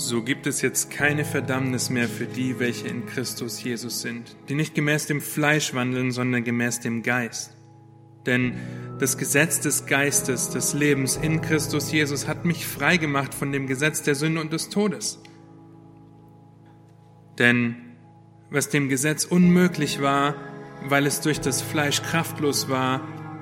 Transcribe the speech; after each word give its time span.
So 0.00 0.22
gibt 0.22 0.46
es 0.46 0.62
jetzt 0.62 0.92
keine 0.92 1.24
Verdammnis 1.24 1.90
mehr 1.90 2.08
für 2.08 2.26
die, 2.26 2.60
welche 2.60 2.86
in 2.86 3.04
Christus 3.04 3.60
Jesus 3.64 4.00
sind, 4.00 4.36
die 4.48 4.54
nicht 4.54 4.76
gemäß 4.76 5.06
dem 5.06 5.20
Fleisch 5.20 5.74
wandeln, 5.74 6.12
sondern 6.12 6.44
gemäß 6.44 6.78
dem 6.78 7.02
Geist. 7.02 7.56
Denn 8.24 8.54
das 9.00 9.18
Gesetz 9.18 9.58
des 9.58 9.86
Geistes, 9.86 10.50
des 10.50 10.72
Lebens 10.72 11.16
in 11.16 11.40
Christus 11.40 11.90
Jesus 11.90 12.28
hat 12.28 12.44
mich 12.44 12.64
frei 12.64 12.96
gemacht 12.96 13.34
von 13.34 13.50
dem 13.50 13.66
Gesetz 13.66 14.02
der 14.02 14.14
Sünde 14.14 14.40
und 14.40 14.52
des 14.52 14.68
Todes. 14.68 15.20
Denn 17.36 17.74
was 18.50 18.68
dem 18.68 18.88
Gesetz 18.88 19.24
unmöglich 19.24 20.00
war, 20.00 20.36
weil 20.84 21.06
es 21.06 21.22
durch 21.22 21.40
das 21.40 21.60
Fleisch 21.60 22.02
kraftlos 22.02 22.68
war, 22.68 23.00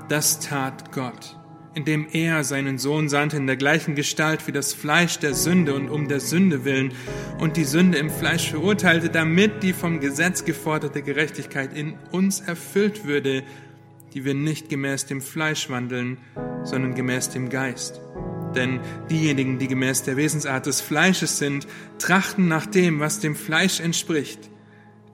das 0.09 0.41
tat 0.41 0.91
Gott 0.91 1.36
indem 1.77 2.07
er 2.11 2.43
seinen 2.43 2.79
Sohn 2.79 3.11
sandte 3.11 3.37
in 3.37 3.47
der 3.47 3.59
gleichen 3.59 3.95
Gestalt 3.95 4.47
wie 4.47 4.53
das 4.53 4.73
Fleisch 4.73 5.19
der 5.19 5.35
Sünde 5.35 5.75
und 5.75 5.91
um 5.91 6.09
der 6.09 6.21
Sünde 6.21 6.65
willen 6.65 6.95
und 7.39 7.59
die 7.59 7.65
Sünde 7.65 7.99
im 7.99 8.09
Fleisch 8.09 8.49
verurteilte, 8.51 9.11
damit 9.11 9.63
die 9.63 9.75
vom 9.75 10.01
Gesetz 10.01 10.47
geforderte 10.47 11.03
Gerechtigkeit 11.03 11.77
in 11.77 11.93
uns 12.13 12.41
erfüllt 12.41 13.05
würde, 13.05 13.43
die 14.15 14.25
wir 14.25 14.33
nicht 14.33 14.71
gemäß 14.71 15.05
dem 15.05 15.21
Fleisch 15.21 15.69
wandeln, 15.69 16.17
sondern 16.65 16.95
gemäß 16.95 17.29
dem 17.29 17.51
Geist. 17.51 18.01
Denn 18.55 18.81
diejenigen, 19.11 19.59
die 19.59 19.69
gemäß 19.69 20.03
der 20.03 20.17
Wesensart 20.17 20.65
des 20.65 20.81
Fleisches 20.81 21.37
sind, 21.37 21.67
trachten 21.99 22.49
nach 22.49 22.65
dem, 22.65 23.01
was 23.01 23.21
dem 23.21 23.37
Fleisch 23.37 23.81
entspricht. 23.81 24.49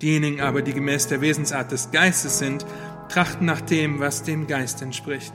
Diejenigen 0.01 0.41
aber, 0.41 0.63
die 0.63 0.75
gemäß 0.75 1.09
der 1.09 1.23
Wesensart 1.23 1.73
des 1.73 1.91
Geistes 1.91 2.39
sind, 2.39 2.65
trachten 3.09 3.47
nach 3.47 3.63
dem, 3.63 3.99
was 3.99 4.23
dem 4.23 4.47
Geist 4.47 4.81
entspricht. 4.81 5.33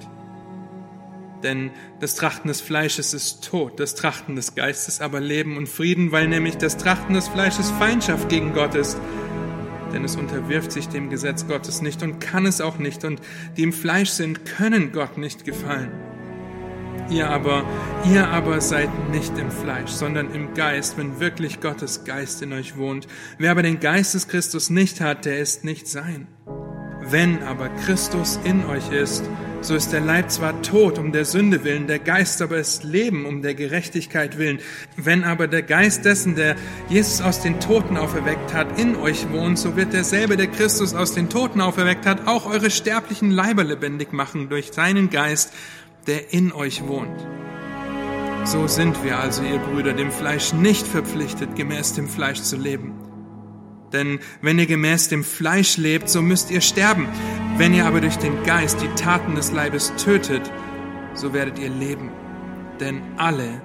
Denn 1.44 1.72
das 2.00 2.16
Trachten 2.16 2.48
des 2.48 2.62
Fleisches 2.62 3.14
ist 3.14 3.44
Tod, 3.44 3.80
das 3.80 3.96
Trachten 3.96 4.36
des 4.36 4.56
Geistes 4.56 5.02
aber 5.02 5.20
Leben 5.20 5.58
und 5.58 5.70
Frieden, 5.70 6.12
weil 6.12 6.28
nämlich 6.28 6.58
das 6.58 6.78
Trachten 6.78 7.14
des 7.14 7.28
Fleisches 7.28 7.70
Feindschaft 7.72 8.30
gegen 8.30 8.54
Gott 8.54 8.76
ist. 8.76 8.98
Denn 9.94 10.04
es 10.04 10.16
unterwirft 10.16 10.72
sich 10.72 10.90
dem 10.90 11.10
Gesetz 11.10 11.48
Gottes 11.48 11.82
nicht 11.82 12.04
und 12.04 12.20
kann 12.20 12.46
es 12.46 12.60
auch 12.60 12.78
nicht, 12.78 13.04
und 13.06 13.22
die 13.56 13.64
im 13.64 13.74
Fleisch 13.74 14.10
sind, 14.10 14.46
können 14.46 14.92
Gott 14.92 15.18
nicht 15.18 15.46
gefallen. 15.46 15.92
Ihr 17.10 17.30
aber, 17.30 17.64
ihr 18.04 18.28
aber 18.28 18.60
seid 18.60 18.90
nicht 19.12 19.38
im 19.38 19.50
Fleisch, 19.50 19.92
sondern 19.92 20.34
im 20.34 20.54
Geist, 20.54 20.98
wenn 20.98 21.22
wirklich 21.22 21.62
Gottes 21.62 22.04
Geist 22.04 22.42
in 22.42 22.52
euch 22.52 22.76
wohnt. 22.76 23.08
Wer 23.38 23.52
aber 23.52 23.64
den 23.64 23.80
Geist 23.80 24.14
des 24.14 24.28
Christus 24.28 24.70
nicht 24.70 25.00
hat, 25.00 25.24
der 25.24 25.40
ist 25.40 25.64
nicht 25.64 25.88
sein. 25.88 26.28
Wenn 27.02 27.44
aber 27.44 27.70
Christus 27.70 28.38
in 28.44 28.66
euch 28.66 28.92
ist, 28.92 29.24
so 29.62 29.76
ist 29.76 29.92
der 29.92 30.02
Leib 30.02 30.32
zwar 30.32 30.62
tot 30.62 30.98
um 30.98 31.12
der 31.12 31.26
Sünde 31.26 31.64
willen, 31.64 31.88
der 31.88 32.00
Geist 32.00 32.42
aber 32.42 32.58
ist 32.58 32.84
Leben 32.84 33.26
um 33.26 33.42
der 33.42 33.54
Gerechtigkeit 33.54 34.38
willen. 34.38 34.60
Wenn 34.96 35.24
aber 35.24 35.48
der 35.48 35.64
Geist 35.64 36.06
dessen, 36.06 36.36
der 36.36 36.56
Jesus 36.90 37.22
aus 37.22 37.42
den 37.42 37.60
Toten 37.60 37.98
auferweckt 37.98 38.54
hat, 38.54 38.80
in 38.80 38.96
euch 38.96 39.30
wohnt, 39.32 39.58
so 39.60 39.76
wird 39.76 39.94
derselbe, 39.94 40.38
der 40.38 40.48
Christus 40.48 40.94
aus 40.94 41.14
den 41.14 41.30
Toten 41.30 41.62
auferweckt 41.62 42.06
hat, 42.06 42.28
auch 42.28 42.46
eure 42.46 42.70
sterblichen 42.70 43.32
Leiber 43.32 43.64
lebendig 43.64 44.14
machen 44.14 44.50
durch 44.50 44.72
seinen 44.72 45.10
Geist, 45.10 45.54
der 46.06 46.34
in 46.34 46.52
euch 46.54 46.88
wohnt. 46.88 47.20
So 48.46 48.68
sind 48.68 49.04
wir 49.04 49.20
also, 49.20 49.44
ihr 49.44 49.60
Brüder, 49.60 49.94
dem 49.94 50.12
Fleisch 50.12 50.54
nicht 50.54 50.88
verpflichtet, 50.88 51.56
gemäß 51.56 51.94
dem 51.94 52.08
Fleisch 52.08 52.42
zu 52.42 52.56
leben. 52.56 52.94
Denn 53.92 54.20
wenn 54.42 54.60
ihr 54.60 54.68
gemäß 54.68 55.10
dem 55.10 55.24
Fleisch 55.24 55.78
lebt, 55.78 56.10
so 56.10 56.22
müsst 56.22 56.52
ihr 56.52 56.62
sterben. 56.62 57.08
Wenn 57.58 57.74
ihr 57.74 57.88
aber 57.88 58.02
durch 58.02 58.18
den 58.18 58.44
Geist 58.44 58.82
die 58.82 59.02
Taten 59.02 59.34
des 59.34 59.52
Leibes 59.52 59.92
tötet, 59.98 60.52
so 61.16 61.34
werdet 61.34 61.58
ihr 61.58 61.70
leben. 61.70 62.12
Denn 62.80 63.02
alle, 63.18 63.62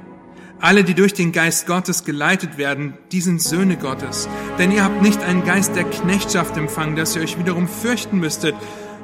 alle, 0.60 0.82
die 0.82 0.94
durch 0.94 1.12
den 1.12 1.30
Geist 1.30 1.66
Gottes 1.66 2.04
geleitet 2.04 2.56
werden, 2.56 2.94
die 3.10 3.20
sind 3.20 3.42
Söhne 3.42 3.76
Gottes. 3.76 4.30
Denn 4.58 4.72
ihr 4.72 4.82
habt 4.82 5.02
nicht 5.02 5.22
einen 5.22 5.44
Geist 5.44 5.76
der 5.76 5.84
Knechtschaft 5.84 6.56
empfangen, 6.56 6.96
dass 6.96 7.14
ihr 7.16 7.22
euch 7.22 7.38
wiederum 7.38 7.68
fürchten 7.68 8.18
müsstet, 8.18 8.54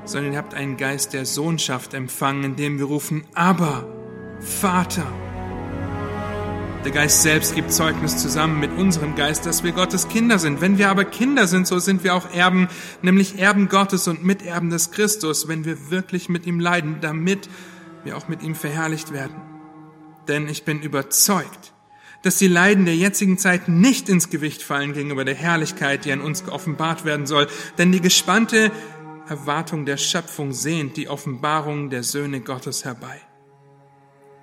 sondern 0.06 0.32
ihr 0.32 0.38
habt 0.38 0.54
einen 0.54 0.78
Geist 0.78 1.12
der 1.12 1.26
Sohnschaft 1.26 1.92
empfangen, 1.92 2.44
in 2.44 2.56
dem 2.56 2.78
wir 2.78 2.86
rufen, 2.86 3.24
aber 3.34 3.86
Vater. 4.40 5.06
Der 6.84 6.92
Geist 6.92 7.22
selbst 7.22 7.56
gibt 7.56 7.72
Zeugnis 7.72 8.18
zusammen 8.18 8.60
mit 8.60 8.70
unserem 8.70 9.16
Geist, 9.16 9.44
dass 9.46 9.64
wir 9.64 9.72
Gottes 9.72 10.08
Kinder 10.08 10.38
sind. 10.38 10.60
Wenn 10.60 10.78
wir 10.78 10.90
aber 10.90 11.04
Kinder 11.04 11.48
sind, 11.48 11.66
so 11.66 11.80
sind 11.80 12.04
wir 12.04 12.14
auch 12.14 12.32
Erben, 12.32 12.68
nämlich 13.02 13.38
Erben 13.38 13.68
Gottes 13.68 14.06
und 14.06 14.24
Miterben 14.24 14.70
des 14.70 14.92
Christus, 14.92 15.48
wenn 15.48 15.64
wir 15.64 15.90
wirklich 15.90 16.28
mit 16.28 16.46
ihm 16.46 16.60
leiden, 16.60 16.98
damit 17.00 17.48
wir 18.04 18.16
auch 18.16 18.28
mit 18.28 18.42
ihm 18.42 18.54
verherrlicht 18.54 19.12
werden. 19.12 19.34
Denn 20.28 20.46
ich 20.46 20.64
bin 20.64 20.80
überzeugt, 20.80 21.74
dass 22.22 22.38
die 22.38 22.48
Leiden 22.48 22.84
der 22.84 22.96
jetzigen 22.96 23.38
Zeit 23.38 23.68
nicht 23.68 24.08
ins 24.08 24.30
Gewicht 24.30 24.62
fallen 24.62 24.92
gegenüber 24.92 25.24
der 25.24 25.34
Herrlichkeit, 25.34 26.04
die 26.04 26.12
an 26.12 26.20
uns 26.20 26.44
geoffenbart 26.44 27.04
werden 27.04 27.26
soll. 27.26 27.48
Denn 27.76 27.90
die 27.90 28.00
gespannte 28.00 28.70
Erwartung 29.28 29.84
der 29.84 29.96
Schöpfung 29.96 30.52
sehnt 30.52 30.96
die 30.96 31.08
Offenbarung 31.08 31.90
der 31.90 32.04
Söhne 32.04 32.40
Gottes 32.40 32.84
herbei. 32.84 33.20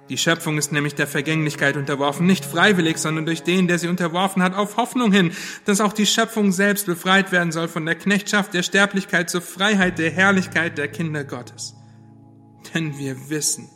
Die 0.10 0.20
Schöpfung 0.20 0.60
ist 0.60 0.72
nämlich 0.72 0.94
der 0.94 1.08
Vergänglichkeit 1.08 1.78
unterworfen, 1.78 2.28
nicht 2.28 2.46
freiwillig, 2.46 2.98
sondern 2.98 3.26
durch 3.26 3.42
den, 3.42 3.68
der 3.68 3.80
sie 3.80 3.88
unterworfen 3.88 4.44
hat, 4.44 4.54
auf 4.54 4.78
Hoffnung 4.78 5.12
hin, 5.12 5.32
dass 5.66 5.82
auch 5.82 5.94
die 5.94 6.06
Schöpfung 6.06 6.52
selbst 6.52 6.86
befreit 6.86 7.32
werden 7.32 7.52
soll 7.52 7.68
von 7.68 7.86
der 7.88 7.96
Knechtschaft 7.96 8.54
der 8.54 8.62
Sterblichkeit 8.62 9.32
zur 9.32 9.42
Freiheit 9.42 9.98
der 9.98 10.12
Herrlichkeit 10.12 10.78
der 10.78 10.90
Kinder 10.90 11.24
Gottes. 11.24 11.74
Denn 12.74 13.00
wir 13.00 13.30
wissen, 13.30 13.68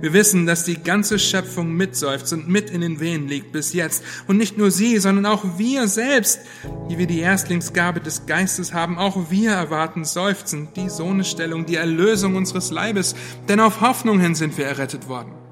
wir 0.00 0.12
wissen, 0.12 0.46
dass 0.46 0.64
die 0.64 0.82
ganze 0.82 1.18
Schöpfung 1.18 1.72
mitseufzt 1.72 2.32
und 2.32 2.48
mit 2.48 2.70
in 2.70 2.80
den 2.80 3.00
Wehen 3.00 3.28
liegt 3.28 3.52
bis 3.52 3.72
jetzt. 3.72 4.04
Und 4.26 4.36
nicht 4.36 4.56
nur 4.56 4.70
sie, 4.70 4.98
sondern 4.98 5.26
auch 5.26 5.58
wir 5.58 5.88
selbst, 5.88 6.40
die 6.88 6.96
wir 6.96 7.06
die 7.06 7.20
Erstlingsgabe 7.20 8.00
des 8.00 8.26
Geistes 8.26 8.72
haben, 8.72 8.98
auch 8.98 9.30
wir 9.30 9.50
erwarten 9.50 10.04
seufzend 10.04 10.76
die 10.76 10.88
Sohnestellung, 10.88 11.66
die 11.66 11.76
Erlösung 11.76 12.36
unseres 12.36 12.70
Leibes. 12.70 13.14
Denn 13.48 13.60
auf 13.60 13.80
Hoffnung 13.80 14.20
hin 14.20 14.34
sind 14.34 14.56
wir 14.56 14.66
errettet 14.66 15.08
worden. 15.08 15.43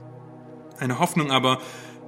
Eine 0.78 0.98
Hoffnung 0.98 1.30
aber, 1.30 1.58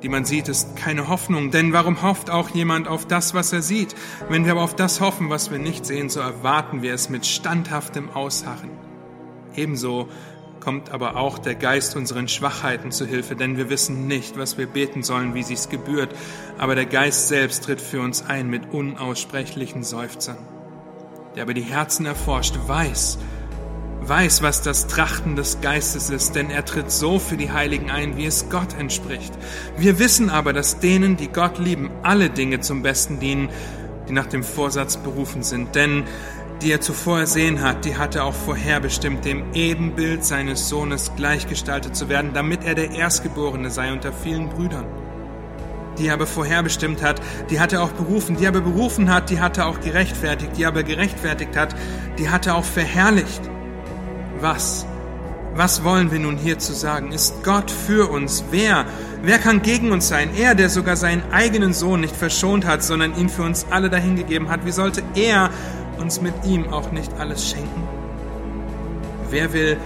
die 0.02 0.08
man 0.08 0.24
sieht, 0.24 0.48
ist 0.48 0.76
keine 0.76 1.08
Hoffnung. 1.08 1.50
Denn 1.50 1.72
warum 1.72 2.02
hofft 2.02 2.30
auch 2.30 2.50
jemand 2.50 2.88
auf 2.88 3.06
das, 3.06 3.34
was 3.34 3.52
er 3.52 3.62
sieht? 3.62 3.94
Wenn 4.28 4.44
wir 4.44 4.52
aber 4.52 4.62
auf 4.62 4.76
das 4.76 5.00
hoffen, 5.00 5.30
was 5.30 5.50
wir 5.50 5.58
nicht 5.58 5.86
sehen, 5.86 6.10
so 6.10 6.20
erwarten 6.20 6.82
wir 6.82 6.94
es 6.94 7.08
mit 7.08 7.26
standhaftem 7.26 8.10
Ausharren. 8.10 8.70
Ebenso 9.54 10.08
kommt 10.64 10.90
aber 10.90 11.16
auch 11.16 11.38
der 11.38 11.54
Geist 11.54 11.94
unseren 11.94 12.26
Schwachheiten 12.26 12.90
zu 12.90 13.04
Hilfe, 13.04 13.36
denn 13.36 13.58
wir 13.58 13.68
wissen 13.68 14.06
nicht, 14.06 14.38
was 14.38 14.56
wir 14.56 14.66
beten 14.66 15.02
sollen, 15.02 15.34
wie 15.34 15.42
sich's 15.42 15.68
gebührt, 15.68 16.14
aber 16.56 16.74
der 16.74 16.86
Geist 16.86 17.28
selbst 17.28 17.64
tritt 17.64 17.82
für 17.82 18.00
uns 18.00 18.24
ein 18.24 18.48
mit 18.48 18.72
unaussprechlichen 18.72 19.84
Seufzern. 19.84 20.38
Der 21.36 21.42
aber 21.42 21.52
die 21.52 21.62
Herzen 21.62 22.06
erforscht, 22.06 22.56
weiß, 22.66 23.18
weiß, 24.08 24.42
was 24.42 24.62
das 24.62 24.86
Trachten 24.86 25.36
des 25.36 25.60
Geistes 25.60 26.10
ist, 26.10 26.34
denn 26.34 26.50
er 26.50 26.64
tritt 26.64 26.90
so 26.90 27.18
für 27.18 27.36
die 27.36 27.52
Heiligen 27.52 27.90
ein, 27.90 28.16
wie 28.16 28.26
es 28.26 28.48
Gott 28.50 28.78
entspricht. 28.78 29.32
Wir 29.76 29.98
wissen 29.98 30.30
aber, 30.30 30.52
dass 30.52 30.80
denen, 30.80 31.16
die 31.16 31.28
Gott 31.28 31.58
lieben, 31.58 31.90
alle 32.02 32.30
Dinge 32.30 32.60
zum 32.60 32.82
Besten 32.82 33.20
dienen, 33.20 33.48
die 34.08 34.12
nach 34.12 34.26
dem 34.26 34.42
Vorsatz 34.42 34.96
berufen 34.96 35.42
sind. 35.42 35.74
Denn 35.74 36.04
die 36.62 36.72
er 36.72 36.80
zuvor 36.80 37.20
ersehen 37.20 37.62
hat, 37.62 37.84
die 37.84 37.96
hat 37.96 38.14
er 38.14 38.24
auch 38.24 38.34
vorherbestimmt, 38.34 39.24
dem 39.24 39.52
Ebenbild 39.54 40.24
seines 40.24 40.68
Sohnes 40.68 41.12
gleichgestaltet 41.16 41.96
zu 41.96 42.08
werden, 42.08 42.32
damit 42.32 42.64
er 42.64 42.74
der 42.74 42.90
Erstgeborene 42.90 43.70
sei 43.70 43.92
unter 43.92 44.12
vielen 44.12 44.48
Brüdern. 44.48 44.86
Die 45.98 46.08
er 46.08 46.14
aber 46.14 46.26
vorherbestimmt 46.26 47.02
hat, 47.02 47.20
die 47.50 47.60
hat 47.60 47.72
er 47.72 47.82
auch 47.82 47.92
berufen, 47.92 48.36
die 48.36 48.44
er 48.44 48.48
aber 48.48 48.62
berufen 48.62 49.12
hat, 49.12 49.30
die 49.30 49.40
hat 49.40 49.58
er 49.58 49.66
auch 49.66 49.80
gerechtfertigt, 49.80 50.52
die 50.56 50.62
er 50.62 50.68
aber 50.68 50.82
gerechtfertigt 50.82 51.56
hat, 51.56 51.74
die 52.18 52.30
hat 52.30 52.46
er 52.46 52.56
auch 52.56 52.64
verherrlicht 52.64 53.42
was? 54.44 54.84
Was 55.54 55.84
wollen 55.84 56.12
wir 56.12 56.18
nun 56.18 56.36
hierzu 56.36 56.74
sagen? 56.74 57.12
Ist 57.12 57.42
Gott 57.44 57.70
für 57.70 58.10
uns? 58.10 58.44
Wer? 58.50 58.84
Wer 59.22 59.38
kann 59.38 59.62
gegen 59.62 59.90
uns 59.90 60.08
sein? 60.08 60.28
Er, 60.36 60.54
der 60.54 60.68
sogar 60.68 60.96
seinen 60.96 61.22
eigenen 61.32 61.72
Sohn 61.72 62.02
nicht 62.02 62.14
verschont 62.14 62.66
hat, 62.66 62.82
sondern 62.82 63.16
ihn 63.16 63.30
für 63.30 63.42
uns 63.42 63.64
alle 63.70 63.88
dahingegeben 63.88 64.50
hat. 64.50 64.66
Wie 64.66 64.70
sollte 64.70 65.02
er 65.14 65.48
uns 65.98 66.20
mit 66.20 66.34
ihm 66.44 66.68
auch 66.70 66.92
nicht 66.92 67.10
alles 67.18 67.48
schenken? 67.48 67.88
Wer 69.30 69.54
will 69.54 69.78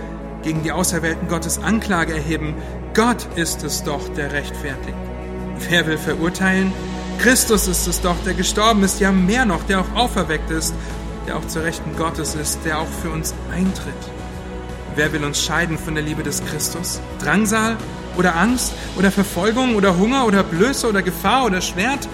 gegen 0.42 0.64
die 0.64 0.72
Auserwählten 0.72 1.28
Gottes 1.28 1.62
Anklage 1.62 2.14
erheben? 2.14 2.54
Gott 2.94 3.28
ist 3.36 3.62
es 3.62 3.84
doch, 3.84 4.08
der 4.08 4.32
rechtfertigt. 4.32 4.96
Wer 5.68 5.86
will 5.86 5.98
verurteilen? 5.98 6.72
Christus 7.20 7.68
ist 7.68 7.86
es 7.86 8.00
doch, 8.00 8.16
der 8.24 8.34
gestorben 8.34 8.82
ist, 8.82 8.98
ja 8.98 9.12
mehr 9.12 9.44
noch, 9.44 9.62
der 9.64 9.82
auch 9.82 9.94
auferweckt 9.94 10.50
ist, 10.50 10.74
der 11.28 11.36
auch 11.36 11.46
zur 11.46 11.62
Rechten 11.62 11.94
Gottes 11.96 12.34
ist, 12.34 12.58
der 12.64 12.80
auch 12.80 12.88
für 13.02 13.10
uns 13.10 13.34
eintritt. 13.54 14.17
Wer 14.98 15.12
will 15.12 15.22
uns 15.22 15.44
scheiden 15.44 15.78
von 15.78 15.94
der 15.94 16.02
Liebe 16.02 16.24
des 16.24 16.44
Christus? 16.44 17.00
Drangsal 17.22 17.76
oder 18.16 18.34
Angst 18.34 18.72
oder 18.96 19.12
Verfolgung 19.12 19.76
oder 19.76 19.96
Hunger 19.96 20.26
oder 20.26 20.42
Blöße 20.42 20.88
oder 20.88 21.02
Gefahr 21.02 21.46
oder 21.46 21.60
Schwert? 21.60 22.08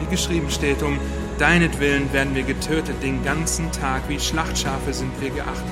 Wie 0.00 0.06
geschrieben 0.06 0.50
steht, 0.50 0.82
um 0.82 0.98
deinetwillen 1.38 2.12
werden 2.12 2.34
wir 2.34 2.42
getötet, 2.42 3.04
den 3.04 3.22
ganzen 3.22 3.70
Tag, 3.70 4.02
wie 4.08 4.18
Schlachtschafe 4.18 4.92
sind 4.92 5.12
wir 5.20 5.30
geachtet. 5.30 5.62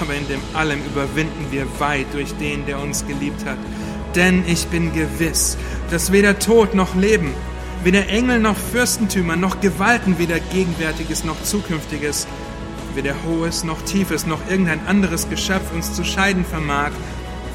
Aber 0.00 0.14
in 0.14 0.26
dem 0.26 0.40
allem 0.52 0.80
überwinden 0.84 1.46
wir 1.52 1.68
weit 1.78 2.12
durch 2.12 2.34
den, 2.38 2.66
der 2.66 2.80
uns 2.80 3.06
geliebt 3.06 3.46
hat. 3.46 3.58
Denn 4.16 4.42
ich 4.48 4.66
bin 4.66 4.92
gewiss, 4.94 5.56
dass 5.92 6.10
weder 6.10 6.40
Tod 6.40 6.74
noch 6.74 6.96
Leben, 6.96 7.32
weder 7.84 8.08
Engel 8.08 8.40
noch 8.40 8.56
Fürstentümer 8.56 9.36
noch 9.36 9.60
Gewalten, 9.60 10.18
weder 10.18 10.40
Gegenwärtiges 10.40 11.22
noch 11.22 11.40
Zukünftiges, 11.44 12.26
weder 12.96 13.14
Hohes 13.24 13.64
noch 13.64 13.82
Tiefes 13.82 14.26
noch 14.26 14.40
irgendein 14.48 14.86
anderes 14.86 15.28
Geschöpf 15.28 15.72
uns 15.72 15.94
zu 15.94 16.04
scheiden 16.04 16.44
vermag 16.44 16.90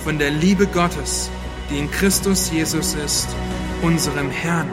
von 0.03 0.18
der 0.18 0.31
Liebe 0.31 0.68
Gottes, 0.68 1.30
die 1.69 1.80
in 1.80 1.91
Christus 1.91 2.51
Jesus 2.51 2.95
ist, 2.95 3.27
unserem 3.81 4.30
Herrn. 4.30 4.69